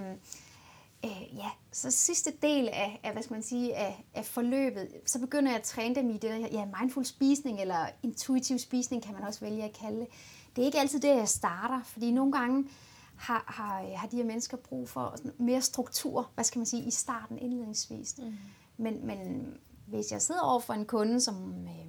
øh, 1.04 1.36
ja, 1.36 1.50
så 1.72 1.90
sidste 1.90 2.32
del 2.42 2.68
af, 2.68 3.00
af 3.02 3.12
hvad 3.12 3.22
skal 3.22 3.34
man 3.34 3.42
sige, 3.42 3.76
af, 3.76 4.04
af 4.14 4.24
forløbet, 4.24 4.88
så 5.06 5.18
begynder 5.18 5.50
jeg 5.50 5.58
at 5.58 5.64
træne 5.64 5.94
dem 5.94 6.10
i 6.10 6.12
det, 6.12 6.22
der, 6.22 6.36
ja, 6.36 6.64
mindful 6.80 7.04
spisning, 7.04 7.60
eller 7.60 7.86
intuitiv 8.02 8.58
spisning, 8.58 9.02
kan 9.02 9.14
man 9.14 9.24
også 9.24 9.40
vælge 9.40 9.64
at 9.64 9.72
kalde 9.80 10.00
det. 10.00 10.08
det 10.56 10.62
er 10.62 10.66
ikke 10.66 10.80
altid 10.80 11.00
det, 11.00 11.08
jeg 11.08 11.28
starter, 11.28 11.82
fordi 11.84 12.10
nogle 12.10 12.32
gange 12.32 12.68
har, 13.16 13.44
har, 13.48 13.96
har 13.96 14.06
de 14.08 14.16
her 14.16 14.24
mennesker 14.24 14.56
brug 14.56 14.88
for 14.88 15.16
mere 15.38 15.62
struktur, 15.62 16.30
hvad 16.34 16.44
skal 16.44 16.58
man 16.58 16.66
sige, 16.66 16.84
i 16.84 16.90
starten 16.90 17.38
indledningsvis. 17.38 18.14
Mm. 18.18 18.34
Men, 18.76 19.06
men 19.06 19.46
hvis 19.86 20.12
jeg 20.12 20.22
sidder 20.22 20.40
over 20.40 20.60
for 20.60 20.74
en 20.74 20.86
kunde, 20.86 21.20
som 21.20 21.52
øh, 21.52 21.86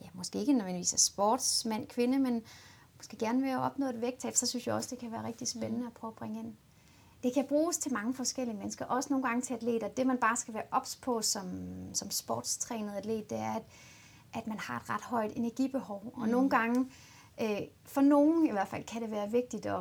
ja, 0.00 0.06
måske 0.14 0.38
ikke 0.38 0.52
nødvendigvis 0.52 0.92
er 0.92 0.98
sportsmand, 0.98 1.86
kvinde, 1.86 2.18
men 2.18 2.42
måske 3.04 3.16
gerne 3.16 3.42
vil 3.42 3.56
opnå 3.56 3.86
et 3.86 4.00
vægttab, 4.00 4.36
så 4.36 4.46
synes 4.46 4.66
jeg 4.66 4.74
også, 4.74 4.88
det 4.90 4.98
kan 4.98 5.12
være 5.12 5.26
rigtig 5.26 5.48
spændende 5.48 5.80
mm. 5.80 5.86
at 5.86 5.92
prøve 5.92 6.08
at 6.08 6.14
bringe 6.14 6.40
ind. 6.40 6.54
Det 7.22 7.34
kan 7.34 7.44
bruges 7.48 7.78
til 7.78 7.92
mange 7.92 8.14
forskellige 8.14 8.56
mennesker, 8.56 8.84
også 8.84 9.08
nogle 9.10 9.28
gange 9.28 9.42
til 9.42 9.54
atleter. 9.54 9.88
Det, 9.88 10.06
man 10.06 10.18
bare 10.18 10.36
skal 10.36 10.54
være 10.54 10.62
ops 10.70 10.96
på 10.96 11.22
som, 11.22 11.46
som 11.94 12.10
sportstrænet 12.10 12.92
atlet, 12.96 13.30
det 13.30 13.38
er, 13.38 13.52
at, 13.54 13.62
at 14.34 14.46
man 14.46 14.58
har 14.58 14.76
et 14.76 14.90
ret 14.90 15.00
højt 15.00 15.32
energibehov. 15.36 16.12
Og 16.14 16.24
mm. 16.24 16.30
nogle 16.30 16.50
gange, 16.50 16.90
øh, 17.40 17.60
for 17.84 18.00
nogen 18.00 18.46
i 18.46 18.50
hvert 18.50 18.68
fald, 18.68 18.84
kan 18.84 19.02
det 19.02 19.10
være 19.10 19.30
vigtigt 19.30 19.66
at, 19.66 19.74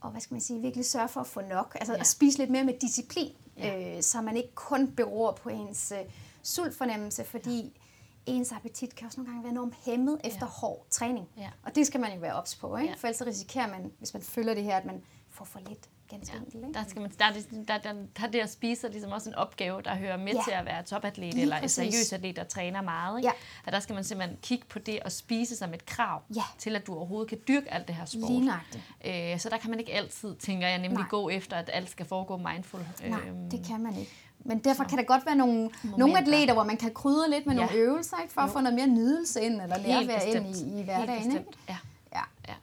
og 0.00 0.10
hvad 0.10 0.20
skal 0.20 0.34
man 0.34 0.40
sige, 0.40 0.60
virkelig 0.60 0.86
sørge 0.86 1.08
for 1.08 1.20
at 1.20 1.26
få 1.26 1.40
nok. 1.40 1.76
Altså 1.80 1.92
ja. 1.92 2.00
at 2.00 2.06
spise 2.06 2.38
lidt 2.38 2.50
mere 2.50 2.64
med 2.64 2.74
disciplin, 2.80 3.32
ja. 3.56 3.96
øh, 3.96 4.02
så 4.02 4.20
man 4.20 4.36
ikke 4.36 4.54
kun 4.54 4.90
beror 4.90 5.32
på 5.32 5.48
ens 5.48 5.92
øh, 5.92 6.12
sultfornemmelse, 6.42 7.24
fordi. 7.24 7.79
Ens 8.26 8.52
appetit 8.52 8.94
kan 8.94 9.06
også 9.06 9.20
nogle 9.20 9.32
gange 9.32 9.44
være 9.44 9.52
enormt 9.52 9.74
hæmmet 9.84 10.20
efter 10.24 10.46
ja. 10.46 10.46
hård 10.46 10.86
træning. 10.90 11.28
Ja. 11.36 11.48
Og 11.62 11.74
det 11.74 11.86
skal 11.86 12.00
man 12.00 12.14
jo 12.14 12.20
være 12.20 12.34
ops 12.34 12.56
på, 12.56 12.76
ikke? 12.76 12.88
Ja. 12.88 12.94
for 12.94 13.08
ellers 13.08 13.26
risikerer 13.26 13.66
man, 13.66 13.92
hvis 13.98 14.14
man 14.14 14.22
følger 14.22 14.54
det 14.54 14.64
her, 14.64 14.76
at 14.76 14.84
man 14.84 15.02
får 15.28 15.44
for 15.44 15.60
lidt 15.68 15.88
ganske 16.10 16.36
ja. 16.36 16.42
enkelt. 16.42 16.64
Ikke? 16.64 16.78
Der, 16.78 16.84
skal 16.88 17.02
man, 17.02 17.10
der, 17.18 17.32
der, 17.68 17.78
der, 17.78 17.92
der, 18.20 18.26
det 18.26 18.38
at 18.38 18.50
spise 18.50 18.86
er 18.86 18.90
ligesom 18.90 19.12
også 19.12 19.28
en 19.30 19.34
opgave, 19.34 19.82
der 19.82 19.96
hører 19.96 20.16
med 20.16 20.32
ja. 20.32 20.42
til 20.44 20.50
at 20.50 20.64
være 20.64 20.82
topatlet 20.82 21.34
Lige 21.34 21.42
eller 21.42 21.56
en 21.56 21.68
seriøs 21.68 22.12
atlet, 22.12 22.36
der 22.36 22.44
træner 22.44 22.82
meget. 22.82 23.18
Ikke? 23.18 23.28
Ja. 23.28 23.32
At 23.66 23.72
der 23.72 23.80
skal 23.80 23.94
man 23.94 24.04
simpelthen 24.04 24.38
kigge 24.42 24.66
på 24.68 24.78
det 24.78 25.00
og 25.00 25.12
spise 25.12 25.56
som 25.56 25.74
et 25.74 25.86
krav 25.86 26.22
ja. 26.36 26.42
til, 26.58 26.76
at 26.76 26.86
du 26.86 26.94
overhovedet 26.94 27.28
kan 27.28 27.38
dyrke 27.48 27.72
alt 27.72 27.88
det 27.88 27.94
her 27.94 28.04
sport. 28.04 28.30
Lige 28.30 29.32
øh, 29.32 29.38
så 29.40 29.48
der 29.48 29.56
kan 29.56 29.70
man 29.70 29.80
ikke 29.80 29.92
altid, 29.92 30.36
tænker 30.36 30.68
jeg, 30.68 30.78
nemlig 30.78 30.98
Nej. 30.98 31.08
gå 31.08 31.28
efter, 31.28 31.56
at 31.56 31.70
alt 31.72 31.90
skal 31.90 32.06
foregå 32.06 32.36
mindful. 32.36 32.80
Nej, 33.04 33.20
øhm, 33.20 33.50
det 33.50 33.66
kan 33.66 33.80
man 33.80 33.96
ikke. 33.96 34.12
Men 34.44 34.58
derfor 34.58 34.84
kan 34.84 34.98
der 34.98 35.04
godt 35.04 35.26
være 35.26 35.34
nogle, 35.34 35.70
nogle 35.96 36.18
atleter, 36.18 36.52
hvor 36.52 36.64
man 36.64 36.76
kan 36.76 36.94
krydre 36.94 37.30
lidt 37.30 37.46
med 37.46 37.54
ja. 37.54 37.60
nogle 37.60 37.76
øvelser, 37.76 38.16
ikke, 38.22 38.32
for 38.32 38.40
jo. 38.40 38.46
at 38.46 38.52
få 38.52 38.60
noget 38.60 38.74
mere 38.74 38.86
nydelse 38.86 39.42
ind, 39.42 39.60
eller 39.60 39.78
nærvær 39.78 40.20
ind 40.20 40.56
i, 40.56 40.80
i 40.80 40.82
hverdagen. 40.82 41.32
Ikke? 41.32 41.44
Ja. 41.68 41.76
Ja. 42.12 42.22
ja. 42.48 42.54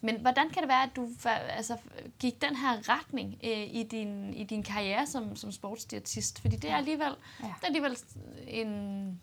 Men 0.00 0.20
hvordan 0.20 0.50
kan 0.50 0.62
det 0.62 0.68
være, 0.68 0.82
at 0.82 0.96
du 0.96 1.08
altså, 1.56 1.76
gik 2.18 2.42
den 2.42 2.56
her 2.56 2.88
retning 2.88 3.38
øh, 3.44 3.74
i, 3.74 3.82
din, 3.90 4.34
i 4.34 4.44
din 4.44 4.62
karriere 4.62 5.06
som, 5.06 5.36
som 5.36 5.52
sportsdiætist? 5.52 6.40
Fordi 6.40 6.56
det 6.56 6.70
er 6.70 6.76
alligevel, 6.76 7.16
ja. 7.42 7.46
det 7.46 7.62
er 7.62 7.66
alligevel 7.66 7.98
en... 8.46 9.20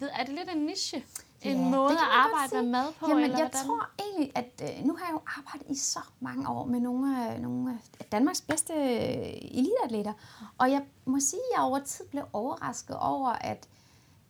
Ved, 0.00 0.08
er 0.12 0.24
det 0.24 0.34
lidt 0.34 0.50
en 0.54 0.66
niche? 0.66 1.04
En 1.42 1.56
ja, 1.56 1.68
måde 1.68 1.92
at 1.92 2.08
arbejde 2.10 2.54
med 2.54 2.70
mad 2.70 2.92
på? 2.98 3.08
Jamen, 3.08 3.24
eller 3.24 3.38
jeg 3.38 3.50
hvordan? 3.50 3.66
tror 3.66 3.88
egentlig, 3.98 4.32
at 4.34 4.62
øh, 4.62 4.86
nu 4.86 4.96
har 4.96 5.06
jeg 5.06 5.12
jo 5.12 5.20
arbejdet 5.26 5.70
i 5.70 5.78
så 5.78 6.00
mange 6.20 6.48
år 6.48 6.64
med 6.64 6.80
nogle 6.80 7.26
af, 7.26 7.40
nogle 7.40 7.78
af 8.00 8.06
Danmarks 8.06 8.40
bedste 8.40 8.72
øh, 8.72 9.58
eliteatleter. 9.58 10.12
Og 10.58 10.70
jeg 10.70 10.82
må 11.04 11.20
sige, 11.20 11.40
at 11.40 11.56
jeg 11.56 11.64
over 11.64 11.78
tid 11.78 12.04
blev 12.10 12.24
overrasket 12.32 12.96
over, 12.96 13.28
at 13.28 13.68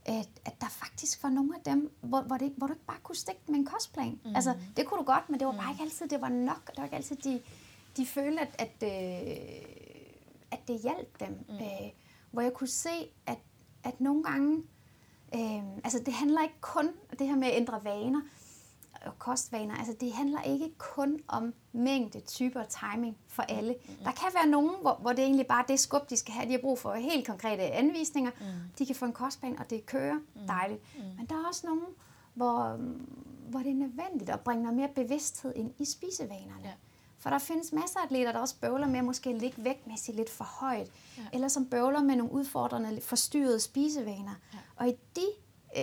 at, 0.04 0.28
at 0.44 0.60
der 0.60 0.68
faktisk 0.68 1.22
var 1.22 1.30
nogle 1.30 1.54
af 1.56 1.62
dem, 1.62 1.92
hvor, 2.00 2.20
hvor, 2.20 2.36
det, 2.36 2.52
hvor 2.56 2.66
du 2.66 2.72
ikke 2.72 2.86
bare 2.86 2.98
kunne 3.02 3.16
stikke 3.16 3.40
med 3.48 3.54
en 3.54 3.66
kostplan. 3.66 4.20
Mm. 4.24 4.34
Altså, 4.34 4.54
det 4.76 4.86
kunne 4.86 4.98
du 4.98 5.04
godt, 5.04 5.30
men 5.30 5.40
det 5.40 5.46
var 5.46 5.52
bare 5.52 5.64
mm. 5.64 5.70
ikke 5.70 5.82
altid, 5.82 6.08
det 6.08 6.20
var 6.20 6.28
nok. 6.28 6.66
Det 6.66 6.78
var 6.78 6.84
ikke 6.84 6.96
altid, 6.96 7.16
de, 7.16 7.42
de 7.96 8.06
følte, 8.06 8.40
at, 8.40 8.54
at, 8.58 8.82
øh, 8.82 9.36
at 10.50 10.68
det 10.68 10.80
hjalp 10.80 11.20
dem. 11.20 11.44
Mm. 11.48 11.54
Øh, 11.54 11.90
hvor 12.30 12.42
jeg 12.42 12.52
kunne 12.52 12.68
se, 12.68 13.10
at, 13.26 13.38
at 13.84 14.00
nogle 14.00 14.22
gange, 14.22 14.62
øh, 15.34 15.76
altså 15.84 15.98
det 16.06 16.14
handler 16.14 16.42
ikke 16.42 16.60
kun 16.60 16.88
det 17.18 17.26
her 17.26 17.36
med 17.36 17.48
at 17.48 17.56
ændre 17.56 17.84
vaner, 17.84 18.20
og 19.06 19.18
kostvaner, 19.18 19.74
altså 19.74 19.94
det 20.00 20.12
handler 20.12 20.42
ikke 20.42 20.74
kun 20.78 21.20
om 21.28 21.54
mængde, 21.72 22.20
typer 22.20 22.60
og 22.60 22.68
timing 22.68 23.16
for 23.28 23.42
mm. 23.42 23.56
alle. 23.56 23.76
Mm. 23.88 23.94
Der 24.04 24.12
kan 24.12 24.28
være 24.34 24.46
nogen, 24.46 24.74
hvor, 24.80 24.94
hvor 24.94 25.10
det 25.10 25.24
egentlig 25.24 25.46
bare 25.46 25.62
er 25.62 25.66
det 25.66 25.80
skub, 25.80 26.10
de 26.10 26.16
skal 26.16 26.34
have. 26.34 26.46
De 26.46 26.52
har 26.52 26.58
brug 26.58 26.78
for 26.78 26.94
helt 26.94 27.26
konkrete 27.26 27.62
anvisninger. 27.62 28.30
Mm. 28.40 28.46
De 28.78 28.86
kan 28.86 28.94
få 28.94 29.04
en 29.04 29.12
kostplan, 29.12 29.58
og 29.58 29.70
det 29.70 29.86
kører 29.86 30.14
mm. 30.14 30.46
dejligt. 30.46 30.80
Mm. 30.96 31.02
Men 31.16 31.26
der 31.26 31.34
er 31.34 31.48
også 31.48 31.66
nogen, 31.66 31.84
hvor, 32.34 32.76
hvor 33.50 33.60
det 33.60 33.70
er 33.70 33.74
nødvendigt 33.74 34.30
at 34.30 34.40
bringe 34.40 34.62
noget 34.62 34.76
mere 34.76 34.88
bevidsthed 34.94 35.52
ind 35.56 35.72
i 35.78 35.84
spisevanerne. 35.84 36.64
Ja. 36.64 36.72
For 37.20 37.30
der 37.30 37.38
findes 37.38 37.72
masser 37.72 38.00
af 38.00 38.04
atleter, 38.04 38.32
der 38.32 38.38
også 38.38 38.54
bøvler 38.60 38.86
med 38.86 38.98
at 38.98 39.04
måske 39.04 39.32
ligge 39.32 39.64
vægtmæssigt 39.64 40.16
lidt 40.16 40.30
for 40.30 40.44
højt, 40.44 40.90
ja. 41.18 41.22
eller 41.32 41.48
som 41.48 41.66
bøvler 41.66 42.02
med 42.02 42.16
nogle 42.16 42.32
udfordrende, 42.32 43.00
forstyrrede 43.00 43.60
spisevaner. 43.60 44.34
Ja. 44.52 44.58
Og 44.76 44.88
i 44.88 44.94
de, 45.16 45.26
øh, 45.76 45.82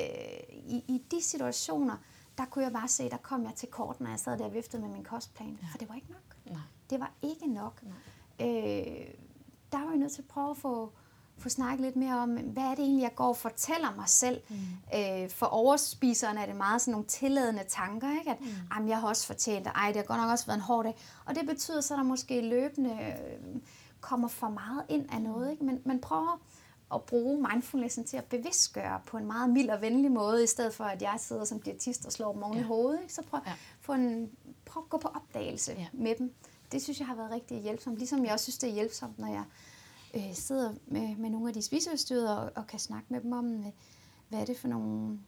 i, 0.49 0.83
i 0.87 1.01
de 1.11 1.23
situationer, 1.23 1.97
der 2.37 2.45
kunne 2.45 2.63
jeg 2.63 2.73
bare 2.73 2.87
se, 2.87 3.09
der 3.09 3.17
kom 3.17 3.43
jeg 3.43 3.53
til 3.55 3.69
kort, 3.69 4.01
når 4.01 4.09
jeg 4.09 4.19
sad 4.19 4.37
der 4.37 4.45
og 4.45 4.53
viftede 4.53 4.81
med 4.81 4.89
min 4.89 5.03
kostplan. 5.03 5.59
Ja. 5.61 5.67
For 5.71 5.77
det 5.77 5.89
var 5.89 5.95
ikke 5.95 6.11
nok. 6.11 6.35
Nej. 6.45 6.61
Det 6.89 6.99
var 6.99 7.11
ikke 7.21 7.47
nok. 7.53 7.81
Øh, 8.39 8.47
der 9.71 9.83
var 9.83 9.89
jeg 9.89 9.97
nødt 9.97 10.11
til 10.11 10.21
at 10.21 10.27
prøve 10.27 10.49
at 10.49 10.57
få, 10.57 10.91
få 11.37 11.49
snakket 11.49 11.79
lidt 11.85 11.95
mere 11.95 12.17
om, 12.17 12.29
hvad 12.29 12.63
er 12.63 12.69
det 12.69 12.79
egentlig, 12.79 13.03
jeg 13.03 13.15
går 13.15 13.27
og 13.27 13.37
fortæller 13.37 13.95
mig 13.95 14.09
selv. 14.09 14.41
Mm. 14.49 14.55
Øh, 14.95 15.29
for 15.29 15.45
overspiserne 15.45 16.41
er 16.41 16.45
det 16.45 16.55
meget 16.55 16.81
sådan 16.81 16.91
nogle 16.91 17.07
tilladende 17.07 17.63
tanker, 17.67 18.19
ikke? 18.19 18.31
at 18.31 18.37
mm. 18.81 18.87
jeg 18.87 18.99
har 18.99 19.07
også 19.07 19.27
fortjent 19.27 19.65
det, 19.65 19.71
ej, 19.75 19.87
det 19.87 19.95
har 19.95 20.03
godt 20.03 20.19
nok 20.19 20.31
også 20.31 20.45
været 20.45 20.57
en 20.57 20.61
hård 20.61 20.85
dag. 20.85 20.95
Og 21.25 21.35
det 21.35 21.45
betyder 21.45 21.81
så, 21.81 21.93
at 21.93 21.97
der 21.97 22.03
måske 22.03 22.41
løbende 22.41 22.91
øh, 22.91 23.61
kommer 24.01 24.27
for 24.27 24.49
meget 24.49 24.83
ind 24.89 25.05
af 25.13 25.21
noget. 25.21 25.51
Ikke? 25.51 25.65
Men 25.65 25.81
man 25.85 25.99
prøver 25.99 26.41
at 26.93 27.03
bruge 27.03 27.47
mindfulnessen 27.51 28.03
til 28.05 28.17
at 28.17 28.23
bevidstgøre 28.23 29.01
på 29.05 29.17
en 29.17 29.25
meget 29.25 29.49
mild 29.49 29.69
og 29.69 29.81
venlig 29.81 30.11
måde, 30.11 30.43
i 30.43 30.47
stedet 30.47 30.73
for 30.73 30.83
at 30.83 31.01
jeg 31.01 31.15
sidder 31.17 31.45
som 31.45 31.61
diætist 31.61 32.05
og 32.05 32.11
slår 32.11 32.33
dem 32.33 32.43
oven 32.43 32.57
ja. 32.57 32.59
i 32.59 32.63
hovedet. 32.63 33.01
Ikke? 33.01 33.13
Så 33.13 33.21
prøv, 33.21 33.39
ja. 33.47 33.53
få 33.81 33.93
en, 33.93 34.31
prøv 34.65 34.83
at 34.83 34.89
gå 34.89 34.97
på 34.97 35.07
opdagelse 35.07 35.75
ja. 35.77 35.87
med 35.93 36.15
dem. 36.15 36.33
Det 36.71 36.81
synes 36.81 36.99
jeg 36.99 37.07
har 37.07 37.15
været 37.15 37.31
rigtig 37.31 37.61
hjælpsomt. 37.61 37.97
Ligesom 37.97 38.25
jeg 38.25 38.33
også 38.33 38.43
synes, 38.43 38.57
det 38.57 38.69
er 38.69 38.73
hjælpsomt, 38.73 39.19
når 39.19 39.27
jeg 39.27 39.43
øh, 40.17 40.33
sidder 40.33 40.73
med, 40.87 41.15
med 41.15 41.29
nogle 41.29 41.47
af 41.47 41.53
de 41.53 41.61
spiseudstyrede 41.61 42.39
og, 42.39 42.51
og 42.55 42.67
kan 42.67 42.79
snakke 42.79 43.05
med 43.09 43.21
dem 43.21 43.31
om, 43.31 43.53
øh, 43.53 43.65
hvad 44.29 44.39
er 44.39 44.45
det 44.45 44.57
for 44.57 44.67
nogle 44.67 45.19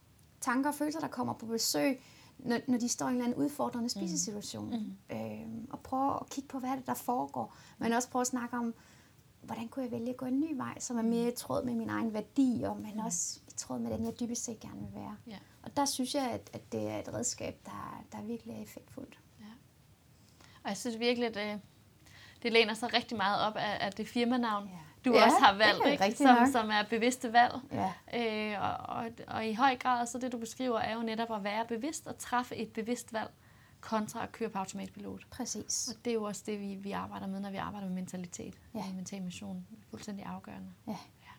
tanker 0.42 0.70
og 0.70 0.76
følelser, 0.76 1.00
der 1.00 1.08
kommer 1.08 1.34
på 1.34 1.46
besøg, 1.46 2.02
når, 2.40 2.60
når 2.68 2.78
de 2.78 2.90
står 2.90 3.06
i 3.06 3.10
en 3.10 3.16
eller 3.16 3.26
anden 3.26 3.44
udfordrende 3.44 3.86
mm. 3.86 3.90
spisesituation. 3.90 4.70
Mm. 4.70 5.16
Øh, 5.16 5.48
og 5.70 5.80
prøve 5.80 6.14
at 6.22 6.30
kigge 6.30 6.48
på, 6.48 6.60
hvad 6.60 6.70
er 6.70 6.76
det, 6.76 6.88
der 6.88 6.94
foregår. 6.94 7.56
Men 7.78 7.94
også 7.94 8.10
prøve 8.10 8.22
at 8.22 8.28
snakke 8.28 8.58
om, 8.58 8.74
hvordan 9.42 9.68
kunne 9.68 9.84
jeg 9.84 9.92
vælge 9.92 10.10
at 10.10 10.18
gå 10.18 10.26
en 10.26 10.40
ny 10.40 10.56
vej, 10.56 10.80
som 10.80 10.98
er 10.98 11.02
mere 11.02 11.28
i 11.28 11.36
tråd 11.36 11.66
med 11.66 11.76
min 11.76 11.90
egen 11.90 12.14
værdier, 12.14 12.74
men 12.74 12.94
mm. 12.94 13.06
også 13.06 13.40
i 13.48 13.52
tråd 13.58 13.80
med 13.80 13.92
den, 13.92 14.06
jeg 14.06 14.20
dybest 14.20 14.44
set 14.44 14.60
gerne 14.60 14.80
vil 14.80 14.94
være. 14.94 15.16
Ja. 15.28 15.38
Og 15.64 15.78
der 15.78 15.86
synes 15.86 16.16
jeg, 16.16 16.32
at, 16.32 16.50
at 16.54 16.72
det 16.72 16.88
er 16.88 17.00
et 17.00 17.14
redskab, 17.14 17.60
der, 17.66 18.04
der 18.12 18.22
virkelig 18.22 18.56
er 18.56 18.62
effektfuldt. 18.62 19.20
Ja. 19.40 19.46
Og 20.64 20.70
jeg 20.70 20.78
synes 20.78 21.00
virkelig, 21.00 21.28
at 21.38 21.60
det, 22.40 22.44
det 22.44 22.54
læner 22.54 22.74
sig 22.74 22.94
rigtig 22.94 23.18
meget 23.18 23.42
op 23.42 23.56
af, 23.56 23.78
af 23.86 23.92
det 23.92 24.08
firmanavn, 24.08 24.66
ja. 24.66 25.10
du 25.10 25.18
ja, 25.18 25.26
også 25.26 25.38
har 25.38 25.58
valgt, 25.58 26.06
ikke? 26.06 26.18
Som, 26.18 26.38
som 26.52 26.70
er 26.70 26.84
bevidste 26.90 27.34
valg. 27.34 27.54
Ja. 27.72 27.94
Øh, 28.54 28.64
og, 28.64 28.96
og, 28.96 29.12
og 29.28 29.48
i 29.48 29.54
høj 29.54 29.78
grad, 29.78 30.08
så 30.08 30.18
det 30.18 30.32
du 30.32 30.38
beskriver, 30.38 30.80
er 30.80 30.96
jo 30.96 31.02
netop 31.02 31.32
at 31.32 31.44
være 31.44 31.66
bevidst 31.66 32.08
og 32.08 32.18
træffe 32.18 32.56
et 32.56 32.74
bevidst 32.74 33.14
valg 33.14 33.30
kontra 33.82 34.24
at 34.24 34.32
køre 34.32 34.50
på 34.50 34.58
automatpilot. 34.58 35.26
Præcis. 35.30 35.88
Og 35.88 36.06
det 36.06 36.12
er 36.12 36.16
jo 36.16 36.24
også 36.24 36.44
det, 36.46 36.60
vi, 36.60 36.76
vi 36.76 36.92
arbejder 36.92 37.28
med, 37.28 37.40
når 37.40 37.52
vi 37.52 37.58
arbejder 37.58 37.88
med 37.88 37.96
mentalitet. 37.96 38.60
Ja. 38.74 38.80
Og 38.80 38.86
mental 38.96 39.22
mission. 39.22 39.68
Fuldstændig 39.90 40.26
afgørende. 40.26 40.70
Ja. 40.88 40.92
ja. 40.92 41.32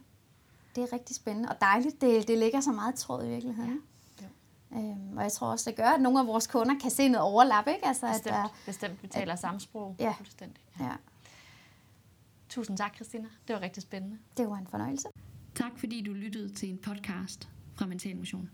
Det 0.75 0.83
er 0.83 0.93
rigtig 0.93 1.17
spændende 1.17 1.49
og 1.49 1.57
dejligt. 1.61 2.01
Det, 2.01 2.29
det 2.29 2.39
ligger 2.39 2.61
så 2.61 2.73
meget 2.73 2.95
tråd 2.95 3.25
i 3.25 3.29
virkeligheden. 3.29 3.71
Ja. 3.71 3.77
Øhm, 4.73 5.17
og 5.17 5.23
jeg 5.23 5.33
tror 5.33 5.47
også, 5.51 5.71
det 5.71 5.77
gør, 5.77 5.89
at 5.89 6.01
nogle 6.01 6.21
af 6.21 6.27
vores 6.27 6.47
kunder 6.47 6.75
kan 6.83 6.91
se 6.91 7.09
noget 7.09 7.27
overlap. 7.33 7.67
Ikke? 7.67 7.87
Altså, 7.87 8.07
bestemt, 8.07 8.27
at 8.27 8.43
der, 8.43 8.49
bestemt. 8.67 9.03
Vi 9.03 9.09
taler 9.09 9.33
at, 9.33 9.39
samme 9.39 9.61
sprog. 9.61 9.97
Ja. 9.99 10.15
Fuldstændig. 10.17 10.63
Ja. 10.81 10.85
ja. 10.85 10.93
Tusind 12.49 12.77
tak, 12.79 12.95
Christina. 12.95 13.29
Det 13.49 13.55
var 13.55 13.63
rigtig 13.63 13.83
spændende. 13.83 14.19
Det 14.37 14.51
var 14.51 14.57
en 14.57 14.67
fornøjelse. 14.67 15.09
Tak 15.55 15.73
fordi 15.79 16.03
du 16.03 16.13
lyttede 16.13 16.55
til 16.55 16.69
en 16.69 16.79
podcast 16.79 17.49
fra 17.75 17.87
Mental 17.87 18.17
Motion. 18.17 18.51